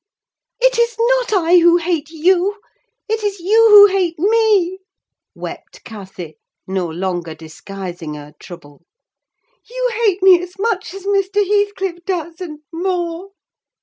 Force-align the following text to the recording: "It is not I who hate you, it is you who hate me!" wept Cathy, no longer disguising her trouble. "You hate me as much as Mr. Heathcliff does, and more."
"It 0.59 0.79
is 0.79 0.95
not 0.97 1.31
I 1.43 1.59
who 1.59 1.77
hate 1.77 2.09
you, 2.09 2.59
it 3.07 3.23
is 3.23 3.39
you 3.39 3.67
who 3.69 3.85
hate 3.95 4.17
me!" 4.17 4.79
wept 5.35 5.83
Cathy, 5.83 6.37
no 6.65 6.87
longer 6.87 7.35
disguising 7.35 8.15
her 8.15 8.33
trouble. 8.39 8.83
"You 9.69 9.91
hate 10.03 10.23
me 10.23 10.41
as 10.41 10.55
much 10.57 10.95
as 10.95 11.03
Mr. 11.05 11.45
Heathcliff 11.47 12.03
does, 12.03 12.41
and 12.41 12.61
more." 12.73 13.29